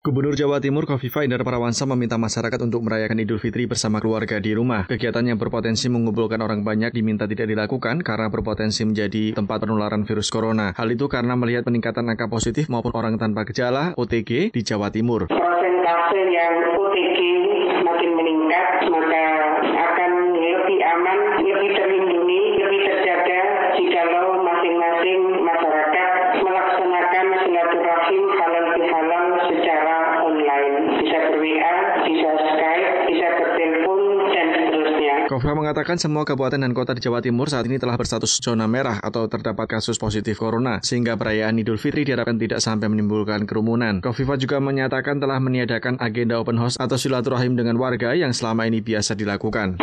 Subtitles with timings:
[0.00, 4.56] Gubernur Jawa Timur Kofifa Indar Parawansa meminta masyarakat untuk merayakan Idul Fitri bersama keluarga di
[4.56, 4.88] rumah.
[4.88, 10.32] Kegiatan yang berpotensi mengumpulkan orang banyak diminta tidak dilakukan karena berpotensi menjadi tempat penularan virus
[10.32, 10.72] corona.
[10.72, 15.28] Hal itu karena melihat peningkatan angka positif maupun orang tanpa gejala (OTG) di Jawa Timur.
[15.28, 17.20] Prosentase yang OTG
[17.84, 19.24] semakin meningkat, maka
[19.68, 22.19] akan lebih aman, lebih terlindungi,
[28.90, 29.96] bihalal secara
[30.26, 30.98] online.
[30.98, 34.00] Bisa ber-WA, bisa Skype, bisa bertelepon,
[34.34, 35.14] dan seterusnya.
[35.30, 38.98] Kofra mengatakan semua kabupaten dan kota di Jawa Timur saat ini telah berstatus zona merah
[38.98, 44.02] atau terdapat kasus positif corona, sehingga perayaan Idul Fitri diharapkan tidak sampai menimbulkan kerumunan.
[44.02, 48.82] Kofifa juga menyatakan telah meniadakan agenda open house atau silaturahim dengan warga yang selama ini
[48.82, 49.78] biasa dilakukan.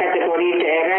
[0.00, 0.91] category tag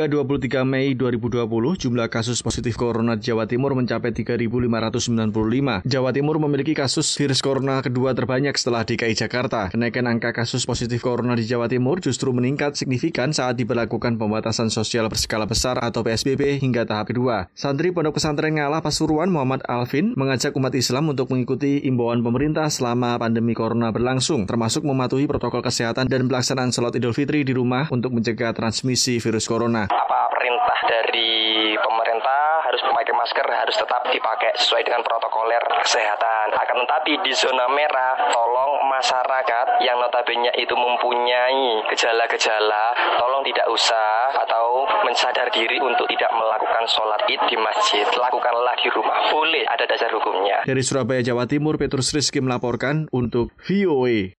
[0.00, 1.44] Hingga 23 Mei 2020,
[1.76, 5.84] jumlah kasus positif corona di Jawa Timur mencapai 3.595.
[5.84, 9.68] Jawa Timur memiliki kasus virus corona kedua terbanyak setelah DKI Jakarta.
[9.68, 15.04] Kenaikan angka kasus positif corona di Jawa Timur justru meningkat signifikan saat diberlakukan pembatasan sosial
[15.12, 17.52] berskala besar atau PSBB hingga tahap kedua.
[17.52, 23.20] Santri Pondok Pesantren Ngalah Pasuruan Muhammad Alvin mengajak umat Islam untuk mengikuti imbauan pemerintah selama
[23.20, 28.16] pandemi corona berlangsung, termasuk mematuhi protokol kesehatan dan pelaksanaan sholat Idul Fitri di rumah untuk
[28.16, 29.89] mencegah transmisi virus corona.
[29.90, 36.54] Apa perintah dari pemerintah harus memakai masker harus tetap dipakai sesuai dengan protokoler kesehatan.
[36.54, 44.34] Akan tetapi di zona merah, tolong masyarakat yang notabene itu mempunyai gejala-gejala, tolong tidak usah
[44.44, 48.04] atau mensadar diri untuk tidak melakukan sholat id di masjid.
[48.12, 49.32] Lakukanlah di rumah.
[49.32, 50.66] Boleh, ada dasar hukumnya.
[50.68, 54.28] Dari Surabaya, Jawa Timur, Petrus Rizky melaporkan untuk VOA.